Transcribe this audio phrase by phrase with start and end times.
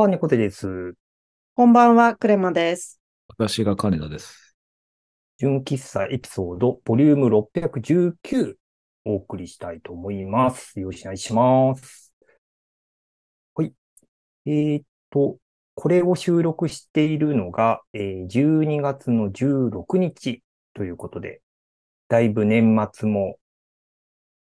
[0.00, 0.94] こんばんは、猫背です。
[1.54, 2.98] こんばんは、クレマです。
[3.28, 4.56] 私が金田です。
[5.36, 8.56] 純喫茶エピソード、ボリューム619
[9.04, 10.80] お送りしたいと思います。
[10.80, 12.14] よろしくお願いします。
[13.54, 13.74] はい。
[14.46, 15.36] えーっと、
[15.74, 21.42] これを収録しているのが、えー12月の16日ということで、
[22.08, 23.38] だいぶ年末も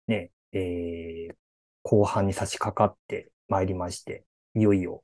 [0.05, 1.35] ね、えー
[1.81, 5.03] 後半に差し掛かってまいりまして、いよいよ、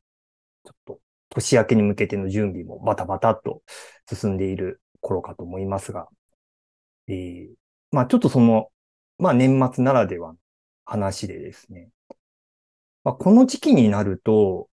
[0.64, 1.00] ちょっと
[1.30, 3.62] 年明けに向けての準備もバタバタっと
[4.14, 6.08] 進んでいる頃かと思いますが、
[7.08, 7.54] えー
[7.92, 8.70] まあちょっとその、
[9.20, 10.40] まあ年末ならではの
[10.86, 11.92] 話でですね、
[13.06, 14.70] まあこの時期になると、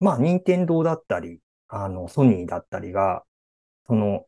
[0.00, 3.24] まあ任天堂だったり、あの、ソニーだったりが、
[3.86, 4.26] その、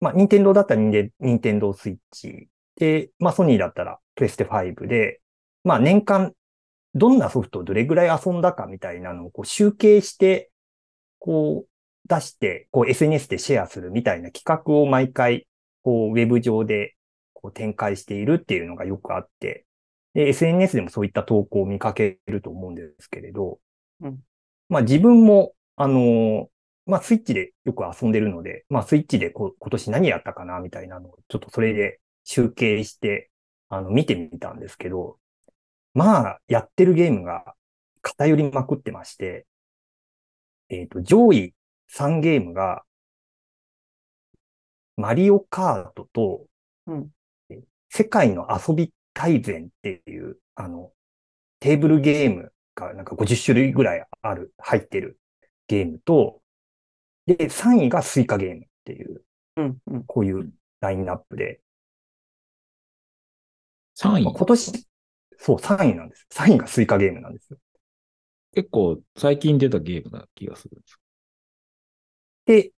[0.00, 5.20] まあ任天堂だったら任任天堂スイッチで、まあソニーだったらプレステ5で、
[5.64, 6.34] まあ年間
[6.94, 10.50] どんなソフトをどれぐらい遊んだかみたいなのをこう集計して、
[11.18, 11.68] こう
[12.08, 15.46] 出して、こう SNS でシェアするみたいな企画を毎回、
[15.82, 16.94] こうウェブ上で
[17.34, 19.66] こう展開しているっていうのがよくあって、
[20.14, 23.60] で、SNS でもそういった投稿を見かけると思うんですけれど、
[24.00, 24.18] うん。
[24.68, 26.48] まあ自分も、あの、
[26.86, 33.30] まあスイッチでよく遊んでるので、まあスイッチでこ今年何やったかなみたいなのをちょっとそれで集計して、
[33.68, 35.17] あの見てみたんですけど、
[35.98, 37.56] まあ、やってるゲームが
[38.02, 39.48] 偏りまくってまして、
[40.68, 41.54] えっ、と、上位
[41.92, 42.84] 3ゲームが、
[44.96, 46.46] マリオカートと、
[46.86, 47.10] うん。
[47.50, 50.92] え世界の遊び大全っていう、あの、
[51.58, 55.18] テーブルゲームがなんか50種類ぐらいある、入ってる
[55.66, 56.40] ゲームと、
[57.26, 59.24] で、3位がスイカゲームっていう、
[59.56, 60.04] うん、うん。
[60.04, 61.60] こういうラインナップで、
[63.96, 64.22] 3位？
[64.22, 64.87] まあ、今年、
[65.38, 66.26] そう、3位なんです。
[66.30, 67.58] 3位がスイカゲームなんですよ。
[68.54, 70.96] 結構最近出たゲームな気がするんです。
[70.96, 72.72] って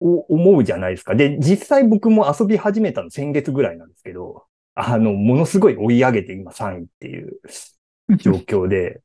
[0.00, 1.14] お思うじゃないですか。
[1.14, 7.40] で、実際僕も遊び始めたの先月ぐらいなんですけど、あの、ものすごい追い上げて今3位っていう
[8.18, 9.02] 状況で、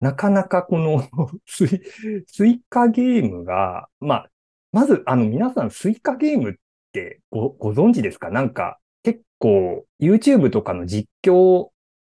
[0.00, 1.08] なかなかこの
[1.46, 1.82] スイ
[2.26, 4.30] スイカゲームが、まあ、
[4.72, 6.54] まず、あの、皆さんスイカゲームっ
[6.92, 8.30] てご、ご存知ですか？
[8.30, 11.70] なんか、結構、YouTube とかの実況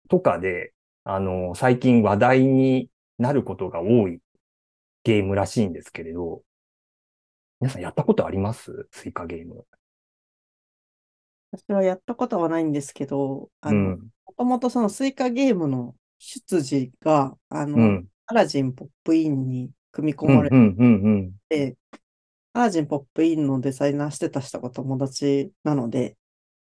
[0.09, 0.73] とかで、
[1.05, 4.21] あの、最近話題になることが多い
[5.05, 6.43] ゲームらしいんですけれど、
[7.61, 8.87] 皆さんやったことあります？
[8.91, 9.65] スイカゲーム。
[11.53, 13.99] 私はやったことはないんですけど、あの、うん。
[14.27, 18.09] もともとそのスイカゲームの出自が、あの、うん。
[18.27, 20.37] アラジンポップインに組み込うん。
[20.37, 20.77] まれうん。
[20.77, 21.03] うん。
[21.03, 21.33] うん。
[21.49, 21.77] て、
[22.53, 26.17] アラジンポップインのデザイナーしてた人が友達なので、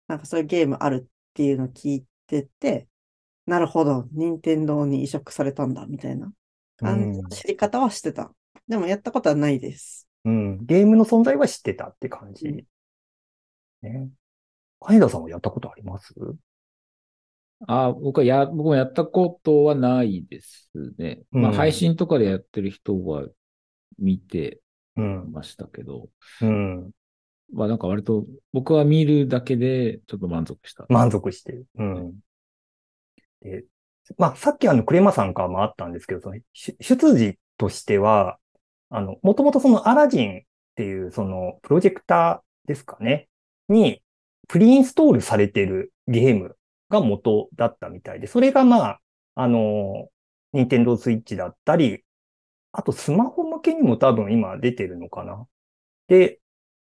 [0.07, 2.87] なんかそういうゲームあるっていうのを聞いてて、
[3.45, 6.31] なるほど、任天堂に移植されたんだ、みたいな
[6.77, 8.33] 感じの知り方はしてた。
[8.67, 10.07] でもやったことはないです。
[10.25, 10.65] うん。
[10.65, 12.47] ゲームの存在は知ってたって感じ。
[12.47, 12.63] うん
[13.81, 14.09] ね。
[14.79, 16.13] 金田さんはやったことあります？
[17.67, 21.21] ああ、僕はや、僕もやったことはないですね。
[21.31, 23.25] まあ、うん配信とかでやってる人は
[23.97, 24.61] 見て
[24.95, 25.31] うん。
[25.31, 26.09] ましたけど、
[26.41, 26.91] うん。
[27.53, 30.85] まあなんか割と僕は見るだけでちょっと満足した。
[30.89, 31.65] 満足してる。
[31.75, 32.13] うん。
[33.43, 33.65] で、
[34.17, 38.37] まあ、さっきあの、クレマさんからもあったんですけど、その、出自としては、
[38.89, 40.41] あの、もともとそのアラジンっ
[40.75, 43.29] ていう、その、プロジェクターですかね、
[43.69, 44.01] に、
[44.47, 46.57] プリインストールされてるゲーム
[46.89, 49.01] が元だったみたいで、それがまあ、
[49.35, 50.09] あの、
[50.53, 52.03] ニンテンドースイッチだったり、
[52.71, 55.47] あとスマホ向けにも多分今出てるのかな。
[56.07, 56.39] で、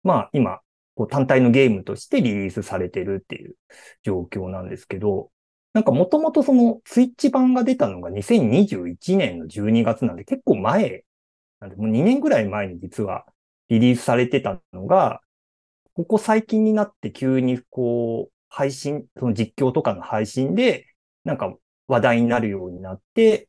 [0.04, 0.62] まあ今、
[1.10, 3.56] 単体のゲームとしてリリースされてるっていう
[4.04, 5.32] 状況なんですけど、
[5.80, 11.06] なんかもともとそのスイッチ版が出たのが2021年の12月なんで結構前、
[11.62, 13.26] なんでもう2年ぐらい前に実は
[13.70, 15.22] リリースされてたのが、
[15.94, 20.86] ここ最近になって急にこう配信、その実況とかの配信で
[21.24, 21.56] なんか
[21.88, 23.48] 話題になるようになって、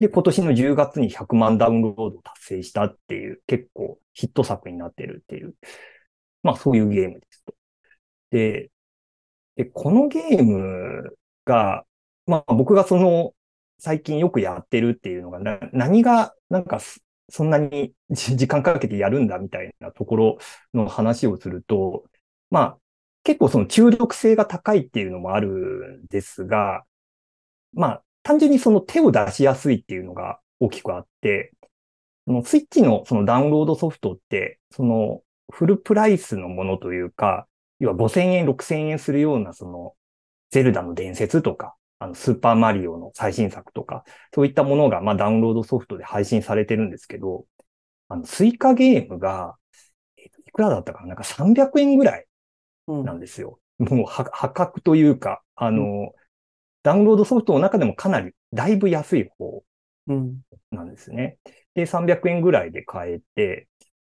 [0.00, 5.54] で、今年の10月に100万ダウンロードを達成したっていう結構ヒット作になってるっていう、
[6.42, 7.54] まあそういうゲームですと。
[8.30, 8.70] で、
[9.56, 11.84] で、このゲームが、
[12.26, 13.34] まあ僕がその
[13.78, 16.80] 最近よくやってるっていうのがな、何がなんか
[17.30, 20.38] そんなに 時間かけてやるんだみたいなところ
[20.74, 22.04] の話をすると、
[22.50, 22.78] まあ
[23.24, 26.84] 結構その中毒性が高いっていうのもあるんですが、
[27.72, 31.52] まあ単純にその手を出しやすいっていうのが大きくあって、
[32.26, 37.46] のスイッチのそのダウンロードソフトって、そのフルプライスのものというか、
[37.80, 39.94] 要は5000円、6000円するようなその
[40.52, 44.04] ゼルダの伝説とか、あの、スーパーマリオの最新作とか、
[44.34, 47.46] そういったものが、まあ、ダウンロードソフトで配信されてるんですけど、
[48.08, 49.56] あの、スイカゲームが、
[50.18, 51.08] えっと、いくらだったかな？
[51.08, 52.26] なんか300円ぐらい
[52.88, 53.60] うんなんですよ。
[53.78, 56.12] もうは破格というか、あの、
[56.82, 59.62] ダウンロードソフトの中でもかなり、だいぶ安い方
[60.08, 60.42] うん。
[60.70, 61.38] なんですね。
[61.74, 63.68] で、300円ぐらいで買えて、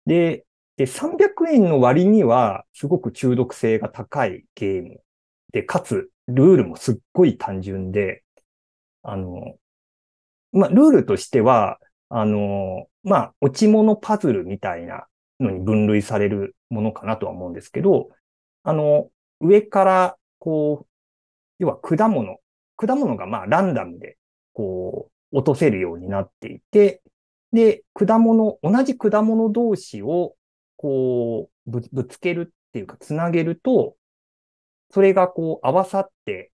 [0.05, 0.45] で、
[0.77, 5.01] で、300円の割には、すごく中毒性が高いゲーム
[5.51, 8.23] で、かつ、ルールもすっごい単純で、
[9.01, 9.55] あの、
[10.51, 11.79] まあ、ルールとしては、
[12.09, 15.07] あの、まあ、落ち物パズルみたいな
[15.39, 18.09] のに分類されるものかなとは思うんですけど、
[18.63, 19.09] あの、
[19.41, 20.87] 上から、こう、
[21.59, 22.39] 要は果物、
[22.77, 24.17] 果物がまあランダムで、
[24.53, 27.01] こう、落とせるようになっていて、
[27.51, 30.35] で、果物、同じ果物同士を、
[30.77, 33.95] こう、ぶぶつけるっていうか、つなげると、
[34.91, 36.51] それがこう合わさって、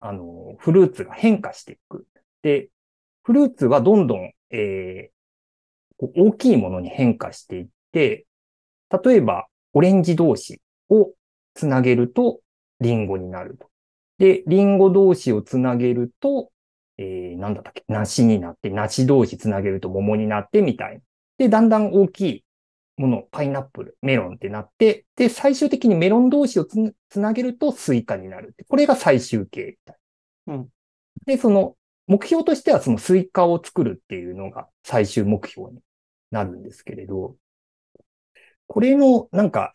[0.00, 2.06] あの、フルーツが変化していく。
[2.42, 2.68] で、
[3.22, 5.12] フルーツはどんどん、えー
[5.98, 8.26] こう大きいものに変化していって、
[9.04, 10.60] 例えば、オレンジ同士
[10.90, 11.12] を
[11.54, 12.40] つなげると、
[12.80, 13.70] リンゴになると。
[14.18, 16.50] で、リンゴ同士をつなげると、
[16.98, 21.00] えー、なんだったっけ、梨になって、梨同士つなげると桃になってみたいな。
[21.38, 22.44] で、だんだん大きい
[23.02, 28.54] もの、パイナップル、メロンってなって、で、最終的にメロン同士をつなげるとスイカになる。
[28.68, 29.78] これが最終形。
[30.46, 30.68] うん
[31.26, 31.76] で、その、
[32.06, 35.78] 目標としてはそのスイカを作るっていうのが最終目標に
[36.30, 37.36] なるんですけれど、
[38.66, 39.72] これのなんか、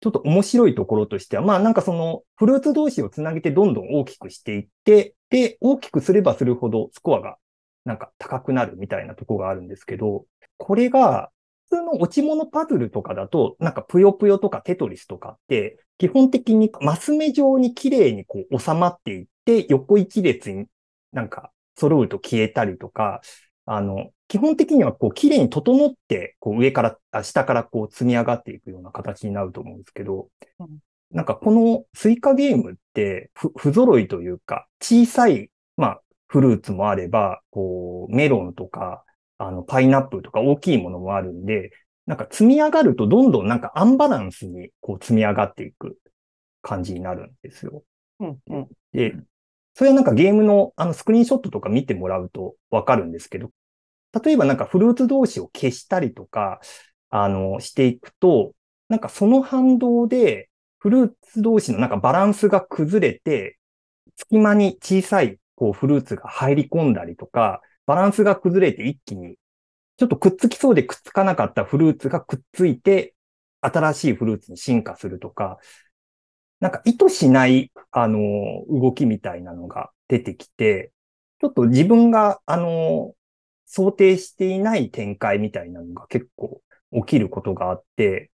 [0.00, 7.38] ちょっと面白いところとしては、まあなんかそのフルーツ同士をつなげてどんどん大きくしていって、で、大きくすればするほどスコアが
[7.84, 10.26] なんか高くなるみたいなところがあるんですけど、
[10.58, 11.33] これが普
[11.74, 20.66] 通の落ち物パズルとかだと、なんかぷよぷよとかテトリスとかって、基本的にマス目状に綺麗にこう収まっていって、横一列に
[21.12, 23.20] なんか揃うと消えたりとか、
[23.66, 30.28] あの、基本的にはこう綺麗に整って、こう上から、あ下からこう積み上がっていくような形になると思うんですけど
[30.58, 30.78] うん、
[31.10, 39.04] なんかこのスイカゲームって不不揃いというか、小さい、まあ、フルーツもあれば、こう、メロンとか、
[39.46, 41.70] あの、パイナップルとか大きいものもあるんで、
[42.06, 45.98] なんか積み上がるとどんどんなんかアンバランスにこう積み上がっていく
[46.62, 47.84] 感じになるんですよ。
[48.20, 48.38] うん。
[48.48, 48.68] うん。
[48.92, 49.14] で、
[49.74, 53.50] それはなんかゲームのあのスクリーンショットとか見てもらうとわかるんですけど、
[54.24, 56.60] 例えばなんかフルーツ同士を消したりとか、
[57.10, 58.54] あの、していくと、
[58.88, 63.58] なんかその反動でフルーツ同士のなんかバランスが崩れて、
[64.16, 69.36] 隙間に小さいこうフルーツが入り込んだりとか、バランスが崩れて一気に
[69.98, 73.14] ちょっとくっつきそうでくっつかなかったフルーツがくっついて、
[73.62, 75.58] 新しいフルーツに進化するとか、
[76.60, 78.18] なんか意図しない、あの、
[78.68, 80.92] 動きみたいなのが出てきて、
[81.40, 83.14] ちょっと自分が、あの、
[83.66, 88.30] 想定していない展開みたいなのが結構起きることがあって、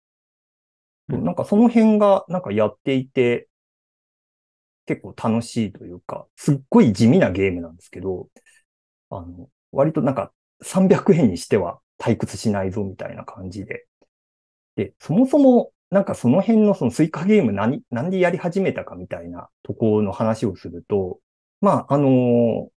[1.07, 3.47] なんかその辺がなんかやっていて、
[4.85, 8.27] 結構楽しいというか、すっごい地味なゲームなんですけど、
[9.19, 10.31] あの、割となんか
[10.61, 13.87] 300円にしては退屈しないぞみたいな感じで。
[14.75, 21.19] で、そもそもなんかその辺のそのスイカゲーム何、なんでやり始めたかみたいなところの話をすると、
[21.61, 22.69] まあ、あの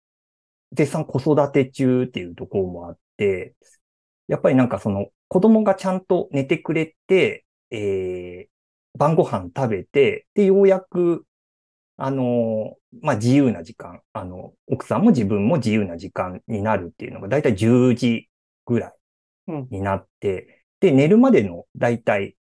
[0.73, 3.55] 絶賛子育て中っていうところもあって、
[4.29, 11.25] やっぱりなんかその子供がちゃんと寝てくれて、えー、晩ご飯食べて、で、ようやく、
[12.01, 18.31] あのまあ、自由な時間、あの、奥さんも自分も自由な時間になるっていうのがだいたい10時
[18.67, 18.93] ぐらい
[19.49, 19.69] うん。
[19.71, 22.37] になって、で、寝るまでのだいたい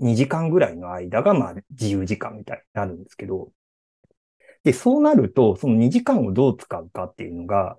[0.00, 3.52] 2時間ぐらいの間が、まあ、自由時間みたいになるんですけど、
[4.64, 7.78] で、そうなると、その2時間をどう使うかっていうのが、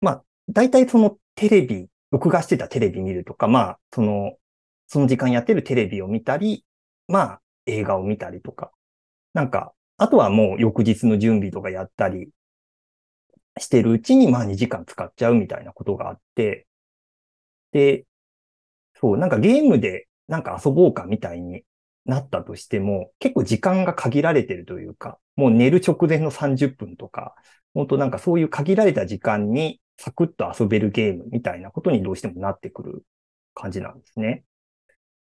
[0.00, 4.36] まあ、だいたいそのテレビ、録画してたテレビ見るとか、まあ、その、
[4.88, 6.64] その時間やってるテレビを見たり、
[7.08, 8.72] まあ、映画を見たりとか、
[9.34, 12.30] なんか、あとはもう翌日の準備とかやったり
[13.58, 16.66] してるうちに、まあ2時間使っちゃうみたいなことがあって、
[17.72, 18.04] で、
[18.94, 21.64] そう、なんかゲームでなんか遊ぼうかみたいに
[22.06, 27.34] なったとしても、結構時間が限られてるというか、もう寝る直前の30分とか、
[27.74, 33.04] 本当なんかそういう限られた時間にサクッと遊べるゲームみたいなことにどうしてもなってくる
[33.54, 34.44] 感じなんですね。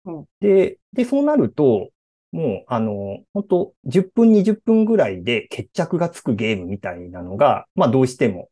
[0.04, 1.90] うんで、で、そうなると、
[2.32, 8.50] もう、あの、本当10分、20分ぐらいで決着がつくゲームみたいなのが、まあどうしても、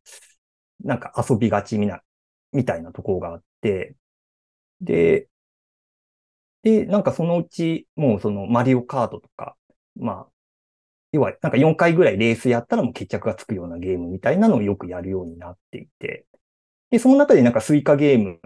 [0.84, 2.02] なんか遊びがちみな、
[2.52, 3.96] みたいなところがあって、
[4.80, 5.28] で、
[6.62, 9.56] で、なんかそのうち、もうそのマリオカートとか、
[9.96, 10.32] まあ、
[11.12, 16.26] 要はなんか4回ぐらいレースやったらもう決着がつくようなゲームみたいなのをよくやるようになっていて、
[16.90, 18.40] で、その中でなんかスイカゲーム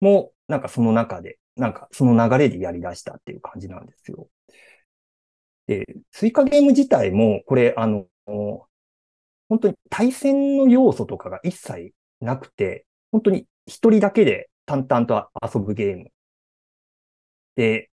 [0.00, 4.28] もなんかその中で、なんかその流れでやり出したっていう感じなんですよ。
[5.66, 8.06] で、スイカゲーム自体も、これ、あの、
[9.48, 16.10] 本当に対戦の要素とかが一切なくて、本当に一人だけで淡々と遊ぶゲーム。
[17.56, 17.90] で、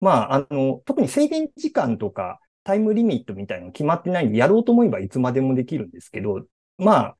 [0.00, 6.46] まあ、あの、特に制限時間とかタイムリミットみたいなの決まってないんで、やろうと思えばいつまでもできるんですけど、
[6.78, 7.18] まあ、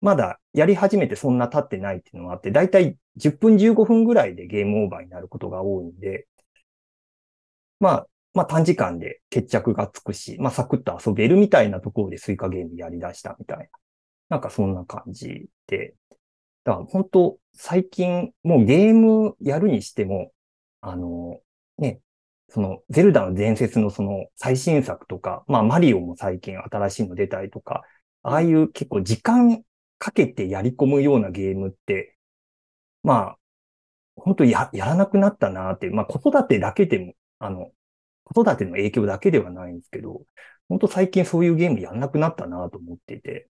[0.00, 6.26] まだやり始めてそんな経ってないっていうのがあって、だいたい10分15分ぐらいでゲームオーバーになることが多いんで、
[7.78, 13.64] まあ、まあ短時間で決着がつくし、まあサクッと遊べるみたいなところでスイカゲームやり出したみたいな。
[14.28, 15.94] なんかそんな感じで。
[16.64, 20.32] だから本当最近もうゲームやるにしても、
[20.80, 21.40] あの、
[21.78, 22.00] ね、
[22.48, 27.82] そのゼルダの伝説のその最新作とか、まあマリオも最近新しいの出たりとか、
[28.22, 29.62] ああいう結構時間
[30.00, 32.16] かけてやり込むようなゲームって、
[33.02, 33.38] まあ、
[34.16, 37.70] 本当や、やらなくなったなって、まあ子育てだけでも、あの、
[38.24, 40.22] 子育ての影響だけではないんですけど、
[40.68, 43.48] 本当最近そういうゲームやんなくなったなと思っていて。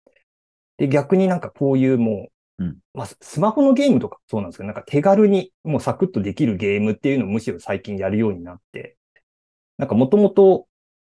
[0.77, 8.97] で、逆になんかこういうもう、うん、まあ、スマホのゲームとかそうなんですけど、なんか手軽にもうサクッとできるゲームっていうのをむしろ最近やるようになって、
[9.79, 10.67] なんかもともと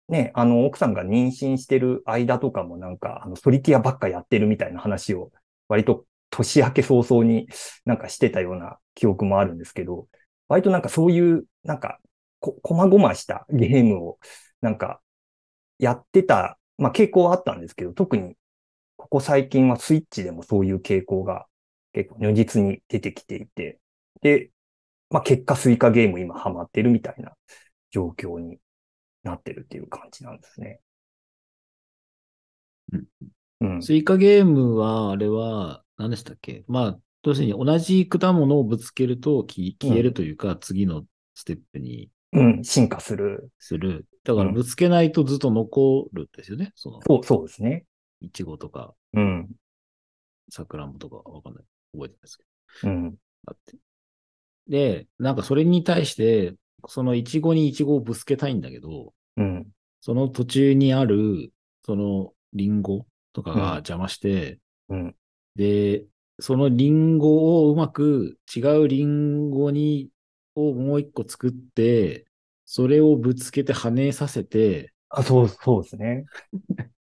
[0.09, 5.31] ね、あの、奥さんが妊娠してる間とかもなんか、あの、ソリティアばっかやってるみたいな話を、
[5.67, 7.47] 割と年明け早々に
[7.85, 10.07] なんかしてたような記憶もあるんですけど、
[10.47, 11.99] 割となんかそういう、なんか
[12.39, 14.19] こ、こまごましたゲームを、
[14.61, 15.01] なんか、
[15.79, 18.35] やってた、まあ傾向はあったんですけど、特に、
[18.97, 21.47] ここ最近はスイッチでもそういう傾向が
[21.93, 23.79] 結構如実に出てきていて、
[24.21, 24.51] で、
[25.09, 27.33] まあ結果スイカゲーム今ハマってるみたいな
[27.91, 28.59] 状況に
[29.25, 30.79] なってるっていう感じなんですね。
[32.93, 33.05] うん。
[33.61, 36.63] うん、スイカゲームは、あれは、何でしたっけ？
[36.67, 41.03] まあ、要するに同じ果物をぶつけると消えるというか、うん、次の
[41.33, 43.49] ステップにうん、進化する。
[43.59, 44.05] する。
[44.25, 46.73] だからぶつけないとずっと残るんですよね。
[46.75, 47.85] そのそう、そうですね。
[48.19, 49.47] いちごとか、うん。
[50.49, 51.63] さくらんぼとかわかんない。
[51.93, 52.43] 覚えてないですけ
[52.83, 52.89] ど。
[52.89, 53.15] うん。
[53.47, 53.77] あって。
[54.67, 56.55] で、なんかそれに対して、
[56.87, 59.67] そのいちごにいちごをぶつけたいんだけど、うん。
[60.01, 61.51] その途中にある、
[61.83, 65.15] そのリンゴとかが邪魔して、うん。
[65.55, 66.05] で、
[66.39, 70.09] そのリンゴをうまく違うリンゴに
[70.55, 72.25] をもう一個作って、
[72.65, 76.25] それをぶつけて跳ねさせて、あ、そう、そうですね。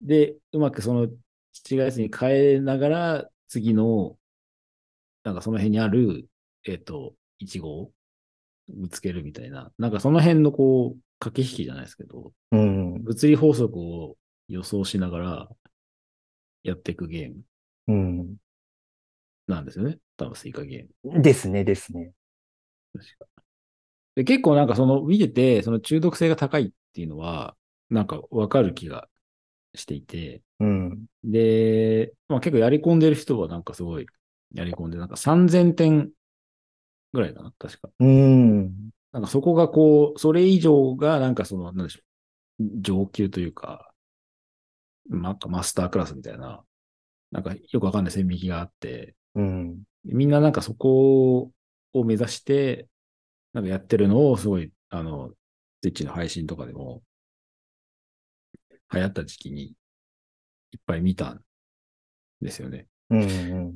[0.00, 4.18] で、うまくその違うやつに変えながら、次の、
[5.24, 6.28] なんかその辺にある、
[6.64, 7.92] えっ、ー、と、イチゴを
[8.68, 14.16] ぶつけるみたいな、なんかその辺のこう、駆け引きじゃないですけど、うん、物理法則を
[14.48, 15.48] 予想しながら
[16.64, 17.36] やっていくゲーム。
[17.86, 18.36] うん。
[19.46, 19.98] なんですよね。
[20.16, 21.22] 多分スイカゲーム。
[21.22, 22.10] ですね、ですね。
[22.92, 23.26] 確か。
[24.16, 27.56] で結構なんかその見てて、その中毒性が高いっていうのは、
[27.88, 29.08] なんかわかる気が
[29.76, 34.06] していて、うん、で、まあ結構やり込んでる人はなんかすごい
[34.54, 36.10] やり込んで、なんか3000点
[37.12, 37.90] ぐらいかな、確か。
[38.00, 38.90] うん。
[39.12, 42.00] なんかそこがこう、それ以上がなんかその、なんでしょ
[42.60, 43.92] う、上級というか、
[45.08, 46.64] なんかマスタークラスみたいな、
[47.30, 51.50] なんかよくわかんない線引きがあって、うん、みんななんかそこ
[51.92, 52.88] を目指して、
[53.52, 55.30] なんかやってるのをすごい、あの、
[55.82, 57.02] スイッチの配信とかでも、
[58.92, 59.74] 流行った時期に
[60.72, 61.42] いっぱい見たん
[62.40, 62.86] ですよね。
[63.10, 63.74] うんうん。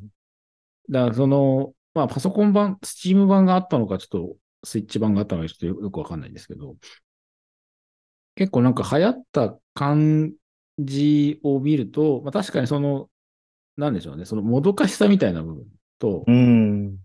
[0.90, 4.36] だからその、まあパソコン版、スチーム版があったのか、ちょっと
[4.66, 6.76] スイッチ版があったのかちょっとよくわかんないんですけど、
[8.34, 10.34] 結構なんか流行った感
[10.78, 13.08] じを見ると、まあ確かにその、
[13.76, 15.66] なんでしょうね、そのもどかしさみたいな部分
[15.98, 16.98] と、うん、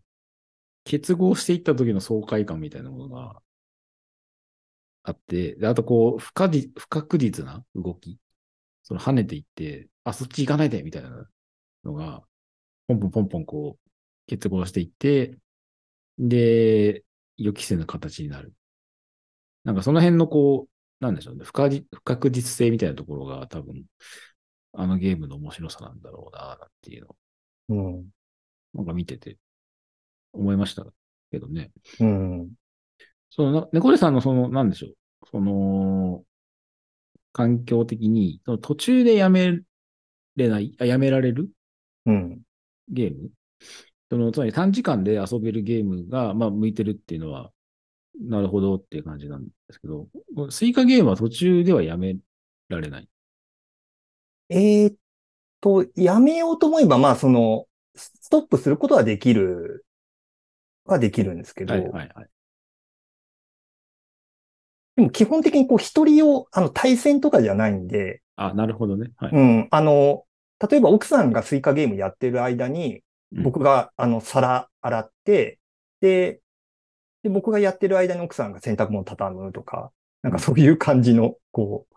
[0.84, 3.42] 結合していった時の爽快感みたいなものが
[5.04, 8.20] あって、であとこう不可不確実な動き、
[8.84, 11.30] その跳ねていって、あ、そっち行かないでみたいな
[11.84, 12.24] のが、
[12.88, 13.90] ポンポンポンポンこう
[14.28, 15.38] 結合していって、
[16.18, 17.04] で、
[17.38, 18.54] 予期せぬ形になる。
[19.64, 23.84] なんかその辺のこう、なんでしょうね、不確実性みたいなところが多分、
[24.74, 27.08] あのゲームの面白さなんだろうな、っていう
[27.70, 28.06] のを、うん、
[28.74, 29.38] なんか見てて
[30.34, 30.86] 思いました
[31.32, 31.72] けどね。
[32.00, 32.52] うん。
[33.30, 34.96] その、猫背さんのその、なんでしょう。
[35.32, 36.24] その、
[37.34, 39.60] 環境的に、その途中でやめ
[40.36, 41.50] れない、あやめられる、
[42.06, 42.42] うん、
[42.90, 43.30] ゲーム
[44.12, 47.50] その、つまり短時間で遊べるゲームが、まあ、向いてるっていうのは、
[48.20, 50.10] なるほどっていう感じなんですけど、
[50.50, 52.18] スイカゲームは途中ではやめ
[52.68, 53.08] られない？
[54.50, 54.96] えーっ
[55.62, 59.86] と、やめようと思えば、まあ、その、ストップすることはできる、
[60.84, 62.28] はできるんですけど、はいはいはい。
[64.98, 69.12] でも基本的にこう一人用、あの対戦とかじゃないんで、あ、なるほどね。
[69.16, 69.32] はい。
[69.32, 70.26] うん、あの、
[70.70, 75.60] 例えば奥さんがスイカゲームやってる間に、うん僕があの皿洗って、
[76.02, 76.42] で、
[77.24, 81.96] で、僕がやってる間に奥さんが洗濯物畳むとか、なんかそういう感じの、こう、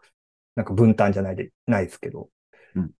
[0.54, 2.28] なんか分担じゃないで、ないですけど。
[2.74, 2.90] うん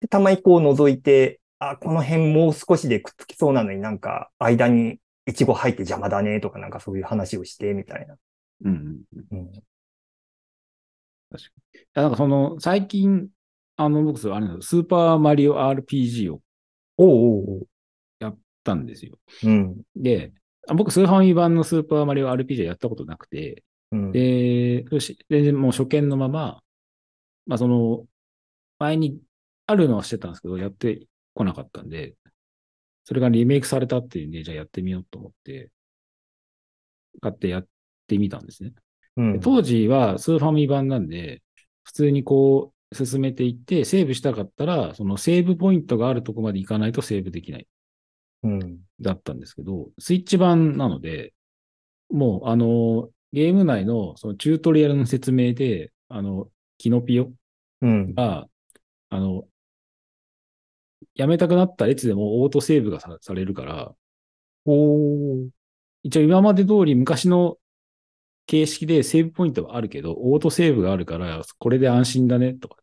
[0.00, 8.16] で、たまにこう覗いて、あ、この辺もう少しでくっつきそうなのになんか間にイチゴ入って邪魔だねとかなんかそういう話をしてみたいな。
[8.64, 9.38] うんうんうん。
[9.40, 9.54] うん。
[9.54, 9.58] い
[11.94, 13.28] やなんかその、最近、
[13.76, 16.40] あの、僕、あれスーパーマリオ RPG を
[16.98, 17.68] おうおうおう。
[18.18, 19.18] やったんですよ。
[19.44, 19.82] うん。
[19.94, 20.32] で、
[20.68, 24.12] あ僕、スーファミ版のスーパーマリオ RPG はやったことなくて、うん。
[24.12, 26.62] で、よし全然もう初見のまま、
[27.46, 28.06] まあその、
[28.78, 29.20] 前に
[29.66, 32.14] あるのはしてたんですけど、やってこなかったんで、
[33.04, 35.70] それがリメイクされたっていうんで、じゃあやってみようと思って、
[37.20, 37.66] 買ってやっ
[38.06, 38.72] てみたんですね。
[39.16, 41.42] うんで当時はスーファミ版なんで、
[41.84, 47.66] 普通にこう進めていって、セーブしたかったら、そのセーブポイントがあるとこまで行かないとセーブできない。
[48.44, 48.78] うん。
[49.00, 51.32] だったんですけど、スイッチ版なので、
[52.10, 57.32] もう、あの、ゲーム内のそのチュートリアルの説明で、あの、キノピオ
[57.82, 58.14] うん。
[58.14, 58.46] が、
[59.10, 59.44] あの、
[61.14, 63.94] やめたくなった列でもオートセーブがさされるから、
[64.64, 65.48] おー。
[66.02, 67.56] 一応今まで通り昔の
[68.46, 72.76] 形式でセーブポイントはあるけど、オートセーブがあるから、これで安心だねとか、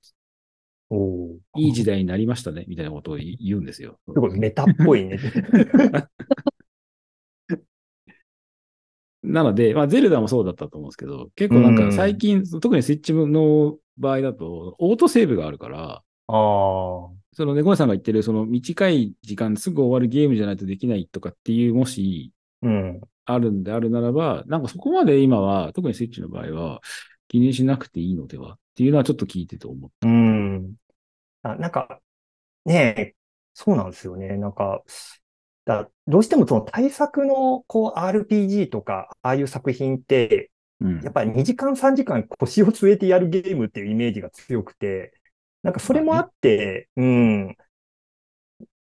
[0.90, 1.38] おー。
[1.58, 3.98] いい時代になりましたね、みたいなことを言言うんですよ。
[4.08, 5.18] すごいメタっぽいね。
[9.24, 17.10] なので、まあ、ゼルダもそうだったと思うんですけど、結構なんかうん最近、特にスイッチの場合だと、オートセーブがあるから、ああ。
[17.32, 22.33] その猫、さんが言ってる、その短い時間ですぐ終わるゲームじゃないとできないとかっていう、もし
[22.64, 23.02] うん。
[23.26, 26.82] あるんであるならば、なんかそこまで今は、特にスイッチの場合は、
[27.28, 30.08] 気にしなくていいのではっていうのはちょっと聞いてて思った。
[30.08, 30.76] うん。
[31.44, 32.00] あ、なんか、
[32.66, 33.16] ねえ、
[33.54, 34.38] そうなんですよね。
[34.38, 34.84] なんか、
[35.66, 40.50] だどうしてもその対策のこう RPG とか、ああいう作品って、
[40.80, 45.14] うんやっぱり2時間3時間腰を据えてやるゲームっていうイメージが強くて、
[45.62, 47.56] なんかそれもあって、うん、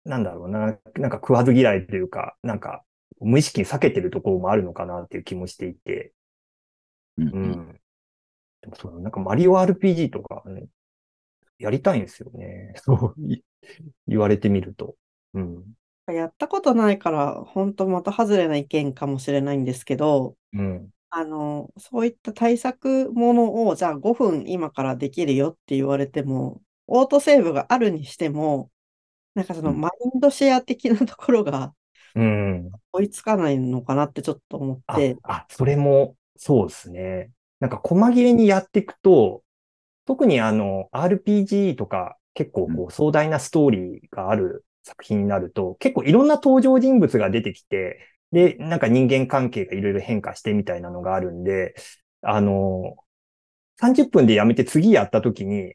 [0.04, 2.84] なんだろうな、なんか食わず嫌いというか、なんか
[3.20, 6.12] 無意識に避けてるところもあるのかなっていう気もしていて、
[7.18, 7.80] うんうんうん。
[8.60, 10.66] でもそう、なんかマリオ RPG とかね、
[11.58, 12.74] やりたいんですよね。
[12.82, 13.42] そうい
[14.06, 14.96] 言われてみると。
[15.34, 15.64] うん。
[16.06, 20.90] やったことないから、本当的外れな意見かもしれないんですけど、うん。
[21.08, 28.70] あの、そういった対策ものを、じゃあ5分今からできるよって言われても、オートセーブがあるにしても、
[29.34, 31.74] なんかそのうんマインドシェア的なところが
[32.14, 32.70] うん。
[32.92, 37.30] 追いつかないのかなってちょっと思っあて、、あ、それも、そうですね。
[37.60, 39.42] なんか、細切れにやっていくと、
[40.06, 48.00] 特にあの、RPG とか、結構こう、壮大なストーリーがある作品になると、結構いろんな登場人物が出てきて、
[48.32, 51.74] で、なんか人間関係がいろいろ変化してみたいなのがあるんで、
[52.22, 52.96] あの、
[53.80, 55.74] 30分でやめて次やった時に、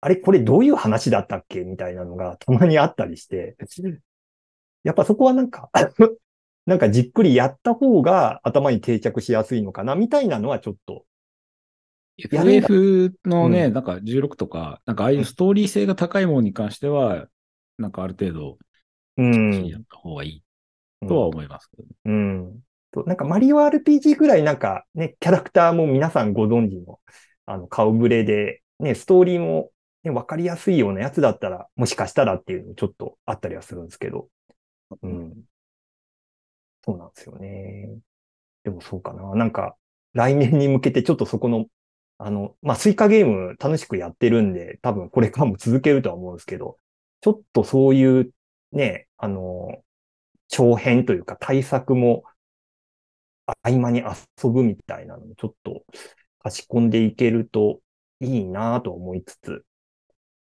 [0.00, 3.56] あれ、これどういう話だったっけみたいなのがたまにあったりして、
[4.84, 5.70] やっぱそこはなんか、
[6.66, 11.04] なんかじっくりやった方が頭に定着しやすいのかな、みたいなのはちょっと。
[12.18, 17.26] FF のね、うなんか16とか、なんかああいうストーリー性が高いものに関しては、
[17.78, 18.58] なんかある程度、
[19.16, 19.66] うん。
[19.66, 20.42] やった方がいい
[21.06, 21.88] とは思いますけどね。
[22.04, 22.60] うん。
[22.92, 27.00] となんかマリオ RPG ぐらいなんかね、キャラクターも皆さんご存知の、
[27.46, 29.70] あの、顔ぶれで、ね、ストーリーも、
[30.04, 34.28] ね、わかりやすいようなやつだったら、もしかしたらっていうのちょっとあったりはするんですけど。
[35.02, 35.44] うん。
[36.84, 37.98] そうなんですよね。
[38.64, 39.34] でもそうかな。
[39.34, 39.76] なんか、
[40.14, 41.66] 来年に向けてちょっとそこの、
[42.18, 46.78] あの、まあ、スイカゲーム楽しくやってるんで、多分これからも続けるとは思うんですけど、
[47.20, 48.32] ちょっとそういう
[48.72, 49.82] ね、あの、
[50.48, 52.24] 長編というか対策も
[53.62, 55.84] 合間に遊ぶみたいなのもちょっと
[56.44, 57.80] 差し込んでいけると
[58.20, 59.64] いいなと思いつつ、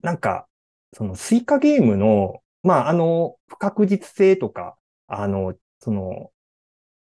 [0.03, 0.49] なんか、
[0.95, 4.77] そのスイカゲームの、まあ、あの、不確実性とか、
[5.07, 6.33] あの、その、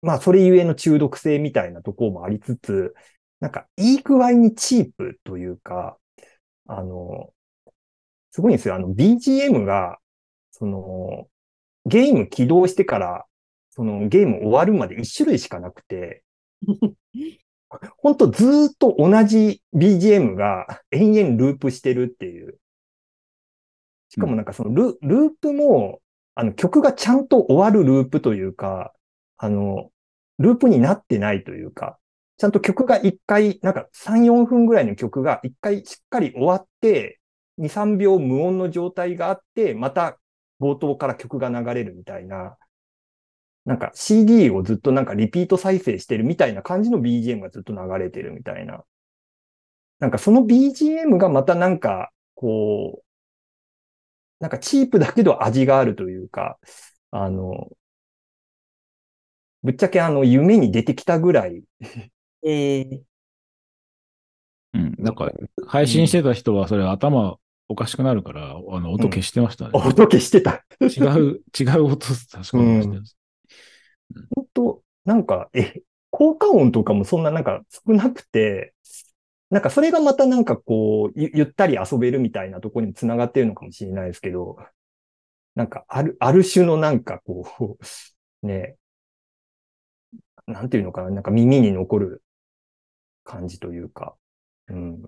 [0.01, 2.93] まあ、それゆえの中毒性みたいなところもありつつ、
[3.39, 5.97] なんか、いい具合にチープというか、
[6.67, 7.33] あの、
[8.31, 8.75] すごいんですよ。
[8.75, 9.97] あの、BGM が、
[10.51, 11.27] その、
[11.85, 13.25] ゲーム起動してから、
[13.71, 16.23] そのゲーム終わるまで1種類しかなくて、
[17.97, 22.44] ほんとずーっと同じ BGM が延々ループしてるっていう。
[24.15, 25.99] しかもなんかそのル,、ループも、
[26.35, 28.93] あの曲がちゃんと終わるループというか、
[29.37, 29.91] あの、
[30.39, 31.97] ループになってないというか、
[32.37, 37.19] ちゃんと曲が一回、なんか3、4分ぐらいの曲が一回しっかり終わって、
[37.57, 40.17] 2、3秒無音の状態があって、また
[40.61, 42.55] 冒頭から曲が流れるみたいな、
[43.65, 48.85] なんか CD をずっとなんかリピート再生してるみたいな感じの BGM がずっと流れてるみたいな。
[49.99, 53.04] なんかその BGM がまたなんか、こう、
[54.39, 56.59] なんかチープだけど味があるというか、
[57.11, 57.69] あの、
[59.63, 61.63] ぶっちゃけあの夢に出てきたぐらい、
[62.43, 63.01] ええ
[64.73, 64.95] うん。
[64.99, 65.31] なんか、
[65.67, 69.71] 配信してた人はそれ頭おかしくなるから、あの、音消してましたね。
[69.73, 70.65] 音消してた。
[70.81, 70.85] 違
[71.19, 73.17] う、違う音確かにしてます。
[74.35, 78.73] 本当なんか、え、効果音とかもそんななんか少なくて、
[79.49, 84.57] なんかそれがまたなんかこう、ゆゆったり遊べるみたいなところにつながってるのかもしれないですけど、
[85.55, 87.85] なんかある、ある種のなんかこう、
[88.47, 88.77] ね、
[90.47, 92.23] なんていうのかな、なんか耳に残る
[93.23, 94.15] 感じというか、
[94.67, 95.01] うん。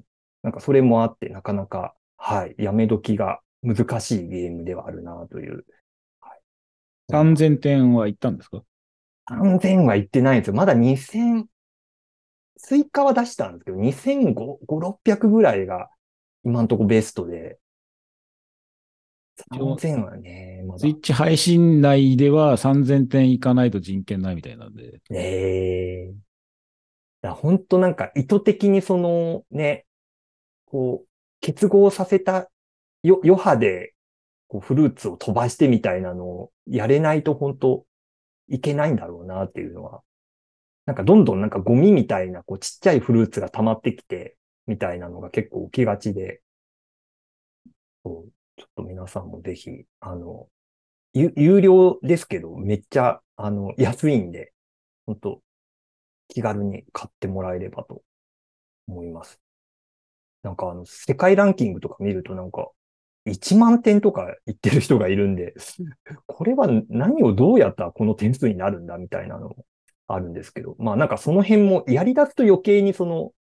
[0.44, 5.66] なんかそれもあって、なかなか、はい、やめ時が難しいゲームではあるなという。
[7.10, 8.64] 3000点は行ったんですか
[9.30, 10.54] ？3000は行ってないんですよ。
[10.56, 11.48] まだ2000、
[12.58, 15.90] 追加は出したんですけど、2500、600ぐらいが
[16.44, 17.60] 今んとこベストで、
[19.54, 20.92] 3000はね、まだスイ。
[20.92, 25.00] ッチ配信内では3000点いかないと人権ないみたいなんで。
[25.12, 26.14] ええ
[27.22, 29.86] だ本当なんか意図的にそのね、
[30.66, 31.08] こう、
[31.42, 32.50] 結合させた
[33.04, 33.94] よ余波で、
[34.48, 37.86] こうフルーツを飛ばしてみたいなのをやれないと本当
[38.48, 40.02] いけないんだろうなっていうのは。
[40.88, 46.42] なんかどんどんなんかゴミみたいなこうちっちゃいフルーツが溜まってきて、みたいなのが結構起きがちで、
[48.04, 49.70] そうちょっと皆さんもぜひ、
[50.00, 50.48] あの、
[51.14, 54.54] ゆ有料ですけど、めっちゃ、あの、安いんで、
[55.08, 55.44] 本当
[56.30, 58.04] 気軽に買ってもらえればと
[58.88, 59.42] 思います。
[60.44, 62.70] なんかあの、世界ランキングとか見るとなんか、
[63.26, 65.54] 1万点とか言ってる人がいるんで、
[66.28, 69.66] これは何をどうやったらこの点数になるんだみたいなのも
[70.08, 73.34] あるんですけど、まあなんかその辺もやり出すと余計にその、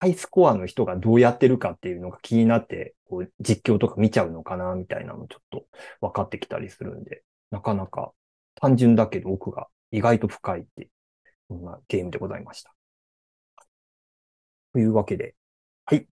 [0.00, 5.66] ハイスコアの人がどうやってるかっていうのが気になって、こう実況とか見ちゃうのかなみたいなのちょっと
[6.00, 8.12] 分かってきたりするんで、なかなか
[8.54, 10.90] 単純だけど奥が意外と深いっていう、
[11.48, 12.74] そんなゲームでございました。
[14.72, 15.34] というわけで、
[15.86, 16.06] はい。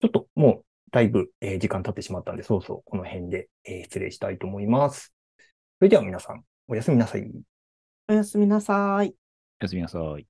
[0.00, 5.12] ちょっともうだいぶ、え時間経ってしまったんで、そうそうこの辺で、え失礼したいと思います。
[5.78, 7.30] それでは皆さん、おやすみなさい。
[8.08, 9.14] おやすみなさい。
[9.60, 10.26] おやすみなさい。